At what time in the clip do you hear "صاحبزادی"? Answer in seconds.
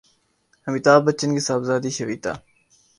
1.47-1.89